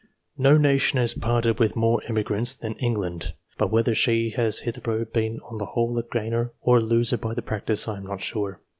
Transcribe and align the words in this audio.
No 0.39 0.57
nation 0.57 0.97
has 0.97 1.13
parted 1.13 1.59
with 1.59 1.75
more 1.75 2.01
emigrants 2.07 2.55
than 2.55 2.73
England, 2.77 3.35
but 3.59 3.71
whether 3.71 3.93
she 3.93 4.31
has 4.31 4.61
hitherto 4.61 5.05
been 5.05 5.39
on 5.43 5.59
the 5.59 5.67
whole 5.77 5.95
a 5.99 6.03
gainer 6.03 6.53
or 6.59 6.77
a 6.77 6.81
loser 6.81 7.17
by 7.17 7.35
the 7.35 7.43
practice, 7.43 7.87
I 7.87 7.97
am 7.97 8.07
not 8.07 8.19
sure. 8.21 8.59